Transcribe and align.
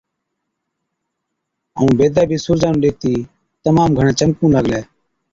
ائُون 1.77 1.91
بيدَي 1.97 2.23
بِي 2.29 2.37
سُورجا 2.45 2.69
نُون 2.71 2.81
ڏيکتِي 2.83 3.13
تمام 3.63 3.89
گھڻَي 3.97 4.13
چمڪُون 4.19 4.49
لاگلَي۔ 4.55 4.81